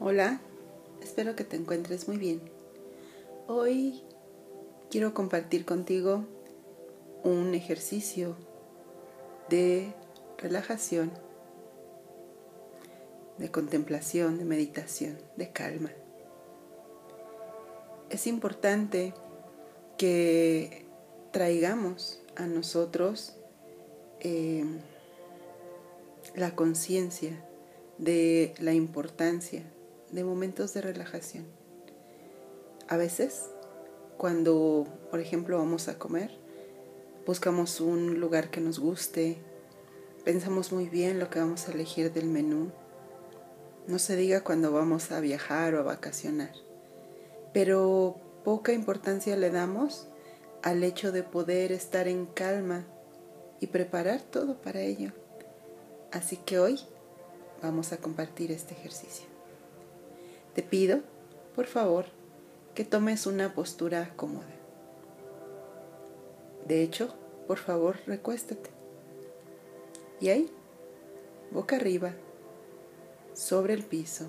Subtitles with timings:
[0.00, 0.40] Hola,
[1.00, 2.40] espero que te encuentres muy bien.
[3.46, 4.02] Hoy
[4.90, 6.24] quiero compartir contigo
[7.22, 8.36] un ejercicio
[9.48, 9.94] de
[10.36, 11.12] relajación,
[13.38, 15.92] de contemplación, de meditación, de calma.
[18.10, 19.14] Es importante
[19.96, 20.86] que
[21.30, 23.36] traigamos a nosotros
[24.18, 24.64] eh,
[26.34, 27.44] la conciencia
[27.98, 29.62] de la importancia
[30.10, 31.46] de momentos de relajación.
[32.88, 33.50] A veces,
[34.16, 36.30] cuando, por ejemplo, vamos a comer,
[37.26, 39.38] buscamos un lugar que nos guste,
[40.24, 42.70] pensamos muy bien lo que vamos a elegir del menú.
[43.86, 46.52] No se diga cuando vamos a viajar o a vacacionar,
[47.52, 50.08] pero poca importancia le damos
[50.62, 52.86] al hecho de poder estar en calma
[53.60, 55.12] y preparar todo para ello.
[56.12, 56.80] Así que hoy
[57.62, 59.33] vamos a compartir este ejercicio.
[60.54, 61.00] Te pido,
[61.56, 62.06] por favor,
[62.76, 64.46] que tomes una postura cómoda.
[66.64, 67.12] De hecho,
[67.48, 68.70] por favor, recuéstate.
[70.20, 70.48] Y ahí,
[71.50, 72.12] boca arriba,
[73.32, 74.26] sobre el piso,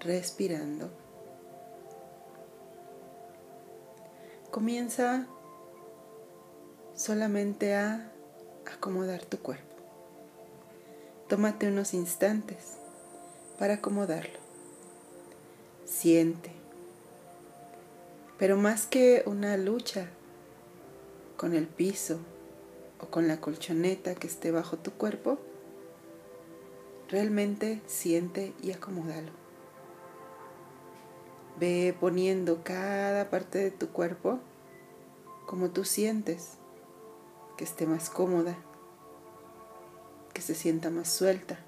[0.00, 0.88] respirando.
[4.50, 5.26] Comienza
[6.94, 8.10] solamente a
[8.64, 9.76] acomodar tu cuerpo.
[11.28, 12.78] Tómate unos instantes
[13.58, 14.41] para acomodarlo
[15.92, 16.50] siente.
[18.38, 20.08] Pero más que una lucha
[21.36, 22.18] con el piso
[23.00, 25.38] o con la colchoneta que esté bajo tu cuerpo,
[27.08, 29.32] realmente siente y acomódalo.
[31.60, 34.40] Ve poniendo cada parte de tu cuerpo
[35.46, 36.54] como tú sientes,
[37.56, 38.56] que esté más cómoda,
[40.32, 41.58] que se sienta más suelta,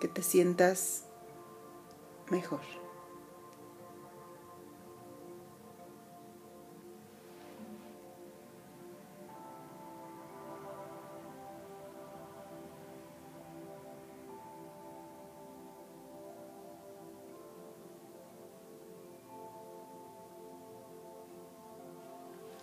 [0.00, 1.04] que te sientas
[2.30, 2.60] mejor.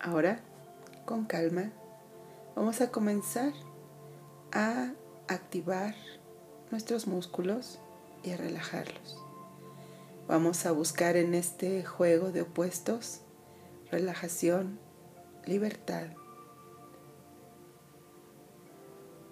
[0.04, 0.40] Ahora,
[1.06, 1.72] con calma,
[2.56, 3.54] vamos a comenzar
[4.52, 4.92] a
[5.28, 5.94] activar
[6.72, 7.80] nuestros músculos
[8.24, 9.21] y a relajarlos.
[10.32, 13.20] Vamos a buscar en este juego de opuestos
[13.92, 14.80] relajación,
[15.46, 16.08] libertad,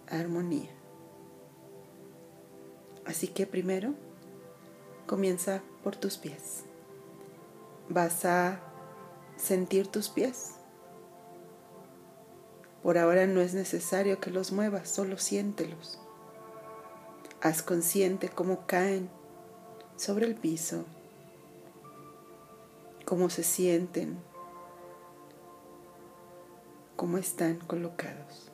[0.10, 0.72] armonía.
[3.06, 3.94] Así que primero
[5.08, 6.66] comienza por tus pies.
[7.88, 8.60] Vas a
[9.38, 10.56] sentir tus pies.
[12.84, 15.98] Por ahora no es necesario que los muevas, solo siéntelos.
[17.40, 19.10] Haz consciente cómo caen
[20.00, 20.86] sobre el piso,
[23.04, 24.18] cómo se sienten,
[26.96, 28.50] cómo están colocados.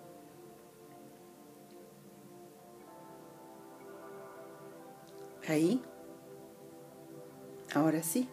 [5.47, 5.83] Ahí,
[7.75, 8.27] ahora sí,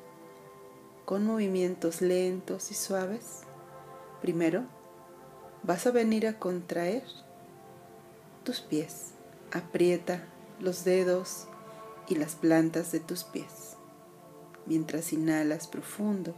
[1.05, 3.43] con movimientos lentos y suaves,
[4.23, 4.63] primero
[5.63, 7.05] vas a venir a contraer
[8.43, 9.13] tus pies.
[9.53, 10.25] Aprieta
[10.61, 11.49] los dedos
[12.13, 13.77] y las plantas de tus pies,
[14.67, 16.35] mientras inhalas profundo,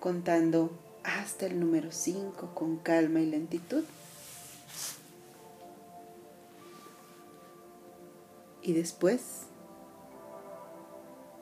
[0.00, 0.70] contando
[1.02, 3.84] hasta el número 5 con calma y lentitud.
[8.60, 9.44] Y después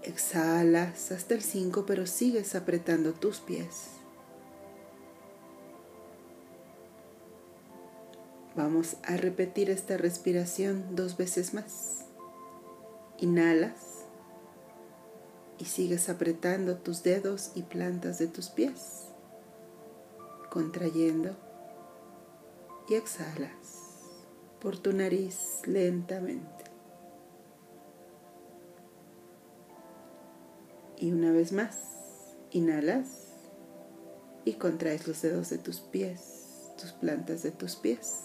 [0.05, 3.89] exhalas hasta el 5, pero sigues apretando tus pies.
[8.55, 12.04] Vamos a repetir esta respiración dos veces más.
[13.19, 14.05] Inhalas
[15.59, 19.05] y sigues apretando tus dedos y plantas de tus pies,
[20.51, 21.37] contrayendo
[22.89, 23.85] y exhalas
[24.61, 26.65] por tu nariz lentamente.
[30.97, 33.09] Y una vez más, inhalas
[34.45, 38.23] y contraes los dedos de tus pies, tus plantas de tus pies.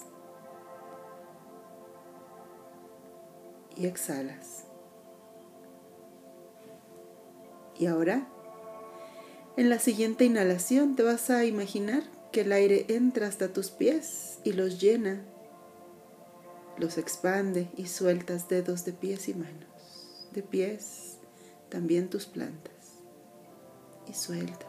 [3.75, 4.68] Y exhalas.
[7.79, 8.27] Y ahora,
[9.55, 12.03] en la siguiente inhalación te vas a imaginar
[12.33, 15.23] que el aire entra hasta tus pies y los llena,
[16.77, 21.19] los expande y sueltas dedos de pies y manos, de pies,
[21.69, 22.73] también tus plantas.
[24.07, 24.65] Y suelta,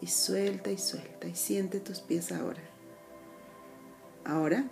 [0.00, 2.62] y suelta y suelta, y siente tus pies ahora.
[4.24, 4.70] Ahora,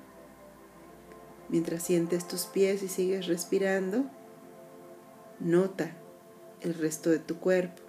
[1.49, 4.05] mientras sientes tus pies y sigues respirando,
[5.41, 5.97] Nota
[6.61, 7.83] el resto de tu cuerpo.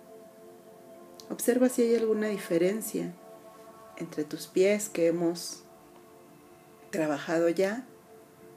[1.30, 3.13] Observa si hay alguna diferencia
[3.98, 5.63] entre tus pies que hemos
[6.89, 7.86] trabajado ya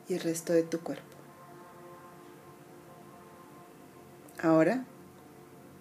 [0.09, 1.05] y el resto de tu cuerpo.
[4.43, 4.85] Ahora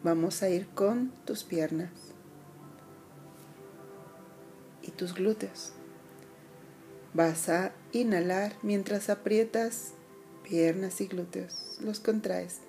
[0.04, 1.92] vamos a ir con tus piernas
[4.82, 5.74] y tus glúteos.
[7.14, 9.94] Vas a inhalar mientras aprietas
[10.44, 11.78] piernas y glúteos.
[11.82, 12.60] Los contraes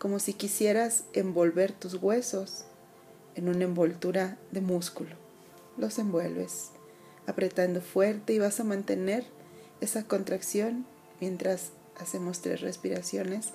[0.00, 2.64] como si quisieras envolver tus huesos
[3.34, 5.10] en una envoltura de músculo.
[5.76, 6.70] Los envuelves
[7.26, 9.26] apretando fuerte y vas a mantener
[9.82, 10.86] esa contracción
[11.20, 13.50] mientras hacemos tres respiraciones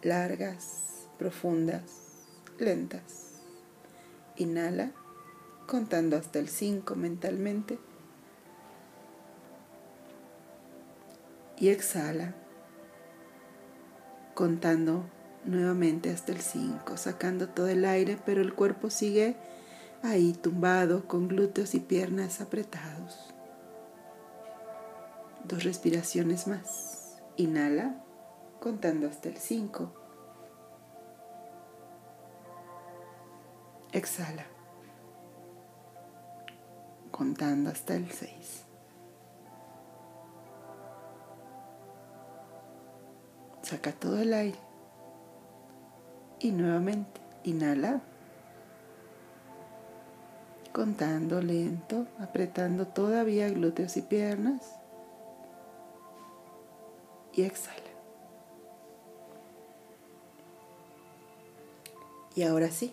[0.00, 1.82] largas, profundas,
[2.58, 3.32] lentas.
[4.36, 4.92] Inhala,
[5.66, 7.78] contando hasta el 5 mentalmente.
[11.58, 12.34] Y exhala,
[14.32, 15.04] contando
[15.44, 19.36] nuevamente hasta el 5, sacando todo el aire, pero el cuerpo sigue
[20.02, 23.34] ahí tumbado con glúteos y piernas apretados.
[25.44, 27.20] Dos respiraciones más.
[27.36, 28.04] Inhala,
[28.60, 29.92] contando hasta el 5.
[33.92, 34.46] Exhala,
[37.10, 38.64] contando hasta el 6.
[43.62, 44.69] Saca todo el aire.
[46.40, 48.00] Y nuevamente, inhala
[50.72, 54.76] contando lento, apretando todavía glúteos y piernas.
[57.32, 57.76] Y exhala.
[62.34, 62.92] Y ahora sí,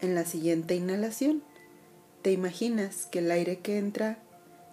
[0.00, 1.42] en la siguiente inhalación,
[2.22, 4.18] te imaginas que el aire que entra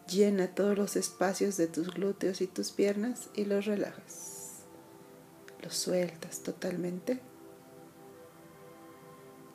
[0.07, 4.63] llena todos los espacios de tus glúteos y tus piernas y los relajas.
[5.61, 7.21] Los sueltas totalmente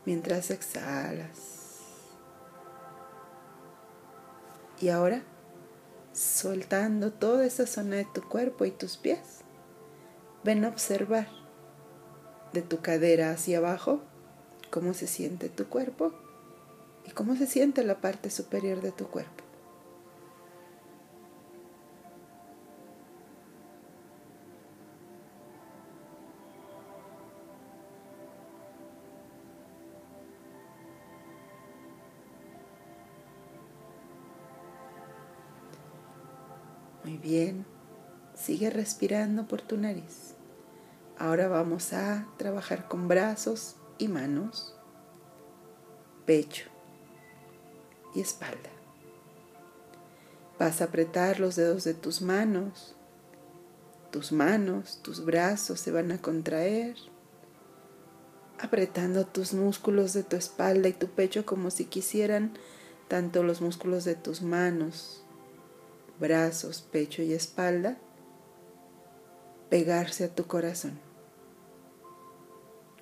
[0.08, 1.82] mientras exhalas.
[4.80, 5.20] Y ahora,
[6.14, 9.42] soltando toda esa zona de tu cuerpo y tus pies,
[10.44, 11.28] ven a observar
[12.54, 14.00] de tu cadera hacia abajo
[14.70, 16.14] cómo se siente tu cuerpo
[17.06, 19.44] y cómo se siente la parte superior de tu cuerpo.
[37.28, 37.66] Bien,
[38.34, 40.34] sigue respirando por tu nariz.
[41.18, 44.74] Ahora vamos a trabajar con brazos y manos,
[46.24, 46.70] pecho
[48.14, 48.70] y espalda.
[50.58, 52.96] Vas a apretar los dedos de tus manos,
[54.10, 56.96] tus manos, tus brazos se van a contraer,
[58.58, 62.54] apretando tus músculos de tu espalda y tu pecho como si quisieran
[63.06, 65.24] tanto los músculos de tus manos
[66.18, 67.98] brazos, pecho y espalda,
[69.70, 70.98] pegarse a tu corazón.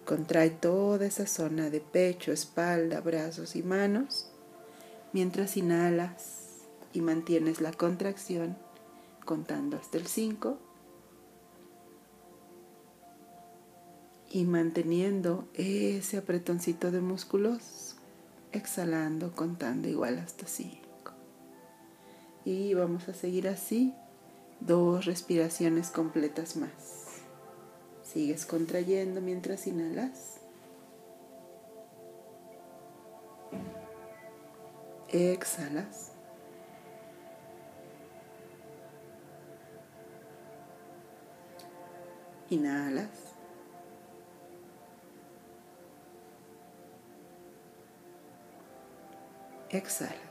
[0.04, 4.30] Contrae toda esa zona de pecho, espalda, brazos y manos
[5.12, 8.56] mientras inhalas y mantienes la contracción
[9.24, 10.58] contando hasta el 5
[14.30, 17.96] y manteniendo ese apretoncito de músculos,
[18.52, 20.85] exhalando contando igual hasta 5.
[22.46, 23.92] Y vamos a seguir así
[24.60, 27.22] dos respiraciones completas más.
[28.04, 30.38] Sigues contrayendo mientras inhalas.
[35.08, 36.12] Exhalas.
[42.48, 43.34] Inhalas.
[49.70, 50.25] Exhalas.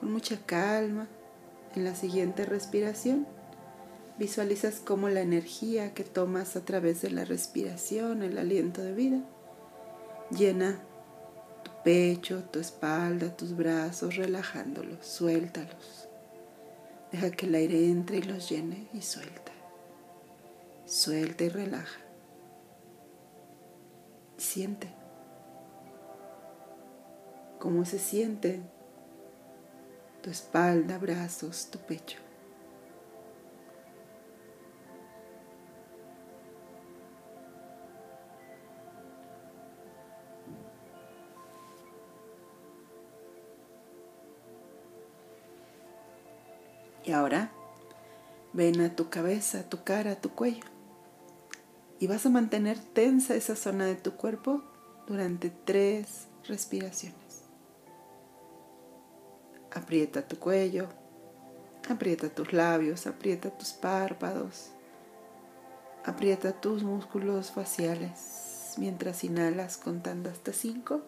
[0.00, 1.06] Con mucha calma.
[1.76, 3.28] En la siguiente respiración,
[4.18, 9.20] visualizas cómo la energía que tomas a través de la respiración, el aliento de vida,
[10.36, 10.80] llena
[11.62, 16.08] tu pecho, tu espalda, tus brazos, relajándolos, suéltalos.
[17.12, 19.52] Deja que el aire entre y los llene y suelta.
[20.86, 22.00] Suelta y relaja.
[24.38, 24.88] Siente
[27.60, 28.60] cómo se siente
[30.22, 32.18] tu espalda, brazos, tu pecho.
[47.04, 47.50] Y ahora
[48.52, 50.64] Ven a tu cabeza, tu cara, tu cuello.
[52.00, 54.62] Y vas a mantener tensa esa zona de tu cuerpo
[55.06, 57.29] durante tres respiraciones.
[59.72, 60.88] Aprieta tu cuello,
[61.88, 64.70] aprieta tus labios, aprieta tus párpados,
[66.04, 71.02] aprieta tus músculos faciales mientras inhalas contando hasta cinco.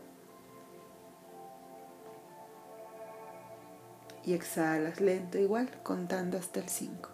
[4.25, 7.09] Y exhalas lento igual contando hasta el 5.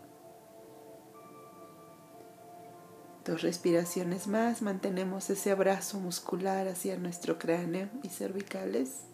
[3.25, 9.05] Dos respiraciones más, mantenemos ese abrazo muscular hacia nuestro cráneo y cervicales.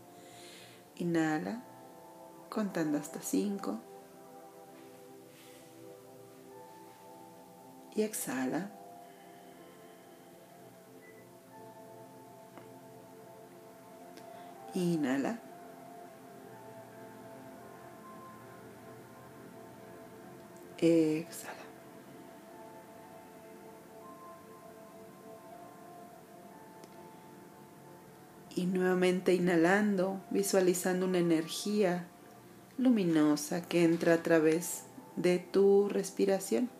[0.96, 1.62] Inhala
[2.48, 3.78] contando hasta 5.
[7.96, 8.70] Y exhala.
[14.74, 15.38] Inhala.
[20.78, 21.54] Exhala.
[28.56, 32.06] Y nuevamente inhalando, visualizando una energía
[32.76, 34.84] luminosa que entra a través
[35.16, 36.70] de tu respiración.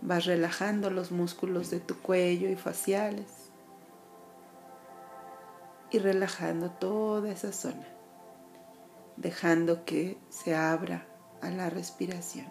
[0.00, 3.26] Vas relajando los músculos de tu cuello y faciales
[5.90, 7.86] y relajando toda esa zona,
[9.16, 11.06] dejando que se abra
[11.40, 12.46] a la respiración.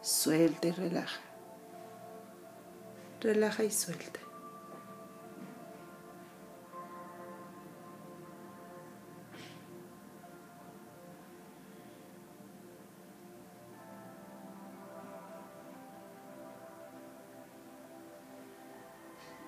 [0.00, 1.20] Suelta y relaja.
[3.20, 4.25] Relaja y suelta.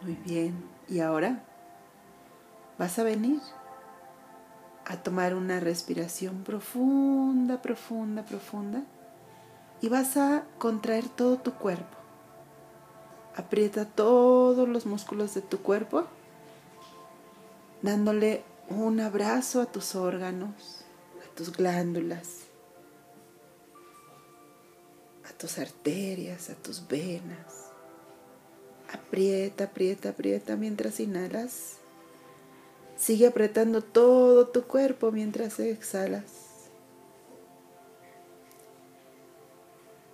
[0.02, 0.64] Muy bien.
[0.88, 1.44] ¿Y ahora?
[2.78, 3.40] Vas a venir
[4.86, 8.84] a tomar una respiración profunda, profunda, profunda
[9.80, 11.96] y vas a contraer todo tu cuerpo.
[13.36, 16.04] Aprieta todos los músculos de tu cuerpo,
[17.82, 20.84] dándole un abrazo a tus órganos,
[21.24, 22.46] a tus glándulas,
[25.28, 27.70] a tus arterias, a tus venas.
[28.88, 31.76] Aprieta, aprieta, aprieta mientras inhalas.
[32.96, 36.24] Sigue apretando todo tu cuerpo mientras exhalas.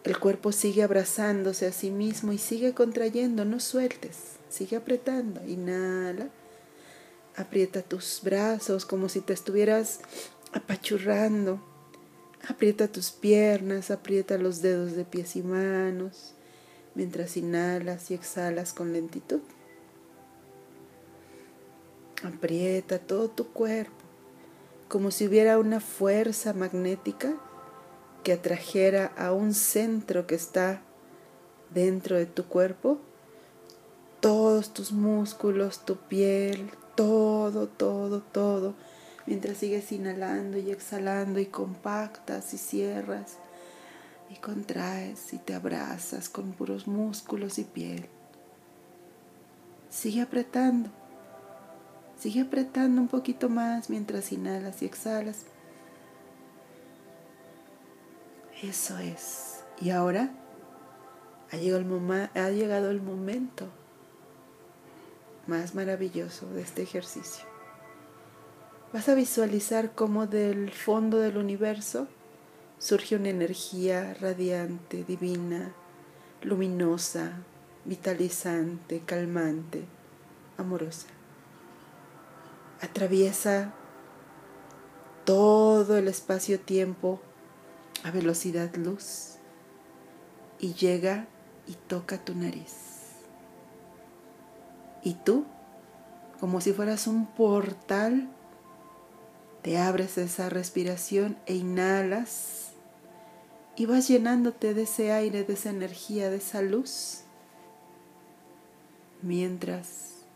[0.03, 5.43] El cuerpo sigue abrazándose a sí mismo y sigue contrayendo, no sueltes, sigue apretando.
[5.47, 6.29] Inhala,
[7.37, 10.01] aprieta tus brazos como si te estuvieras
[10.53, 11.63] apachurrando.
[12.47, 16.35] Aprieta tus piernas, aprieta los dedos de pies y manos
[16.95, 19.41] mientras inhalas y exhalas con lentitud.
[22.23, 24.05] Aprieta todo tu cuerpo
[24.95, 27.35] como si hubiera una fuerza magnética
[28.23, 30.83] que atrajera a un centro que está
[31.75, 32.99] dentro de tu cuerpo,
[34.21, 38.75] todos tus músculos, tu piel, todo, todo, todo,
[39.27, 43.39] mientras sigues inhalando y exhalando y compactas y cierras
[44.31, 48.07] y contraes y te abrazas con puros músculos y piel.
[49.91, 50.91] Sigue apretando.
[52.19, 55.45] Sigue apretando un poquito más mientras inhalas y exhalas.
[58.63, 59.63] Eso es.
[59.81, 60.31] Y ahora
[61.51, 63.69] ha llegado el, ha llegado el momento
[65.47, 67.45] más maravilloso de este ejercicio.
[68.93, 72.09] Vas a visualizar cómo del fondo del universo
[72.79, 75.73] surge una energía radiante, divina,
[76.43, 77.33] luminosa,
[77.85, 79.85] vitalizante, calmante,
[80.59, 81.09] amorosa.
[82.81, 83.73] Atraviesa
[85.25, 87.21] todo el espacio-tiempo
[88.03, 89.37] a velocidad luz
[90.59, 91.27] y llega
[91.67, 92.75] y toca tu nariz.
[95.03, 95.45] Y tú,
[96.41, 98.34] como si fueras un portal,
[99.65, 102.73] te abres esa respiración e inhalas
[103.77, 107.23] y vas llenándote de ese aire, de esa energía, de esa luz,
[109.23, 110.27] mientras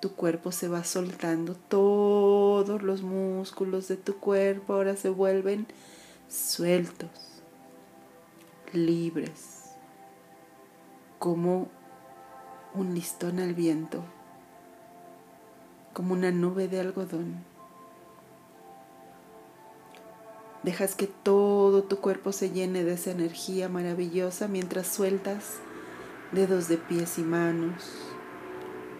[0.00, 5.68] tu cuerpo se va soltando, todos los músculos de tu cuerpo ahora se vuelven
[6.28, 7.10] sueltos,
[8.72, 9.70] libres,
[11.20, 11.68] como
[12.74, 14.02] un listón al viento,
[15.92, 17.47] como una nube de algodón.
[20.68, 25.54] Dejas que todo tu cuerpo se llene de esa energía maravillosa mientras sueltas
[26.30, 27.84] dedos de pies y manos,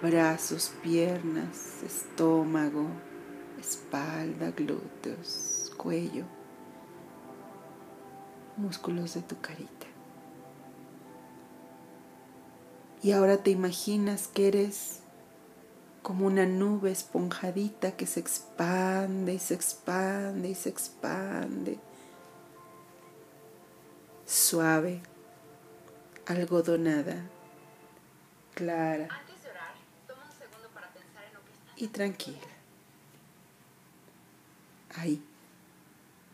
[0.01, 2.87] brazos, piernas, estómago,
[3.61, 6.25] espalda, glúteos, cuello.
[8.57, 9.87] músculos de tu carita.
[13.03, 15.03] Y ahora te imaginas que eres
[16.03, 21.79] como una nube esponjadita que se expande y se expande y se expande.
[24.27, 25.03] Suave,
[26.27, 27.23] algodonada,
[28.55, 29.09] clara
[31.77, 32.39] y tranquila.
[34.97, 35.23] Ahí,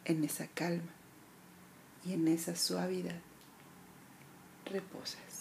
[0.05, 0.93] en esa calma
[2.05, 3.21] y en esa suavidad,
[4.65, 5.34] reposas.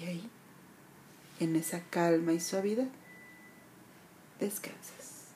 [0.00, 0.30] Y ahí,
[1.40, 2.88] en esa calma y suavidad,
[4.38, 5.26] descansas.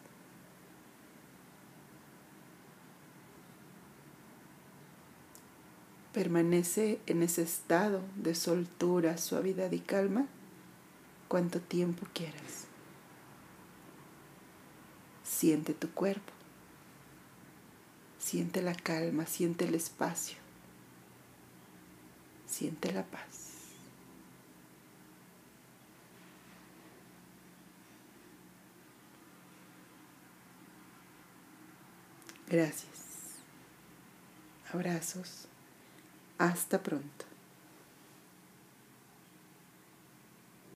[6.15, 10.27] Permanece en ese estado de soltura, suavidad y calma
[11.29, 12.67] cuanto tiempo quieras.
[15.25, 16.33] Siente tu cuerpo.
[18.19, 20.39] Siente la calma, siente el espacio.
[22.47, 23.44] Siente la paz.
[32.55, 33.41] Gracias.
[34.73, 35.49] Abrazos.
[36.39, 37.25] Hasta pronto.